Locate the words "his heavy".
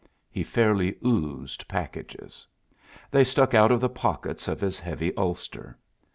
4.59-5.15